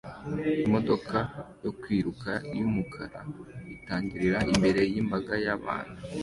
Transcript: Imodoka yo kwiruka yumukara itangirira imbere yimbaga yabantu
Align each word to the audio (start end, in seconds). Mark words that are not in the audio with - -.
Imodoka 0.65 1.17
yo 1.63 1.71
kwiruka 1.79 2.31
yumukara 2.57 3.19
itangirira 3.75 4.39
imbere 4.53 4.79
yimbaga 4.91 5.33
yabantu 5.45 5.99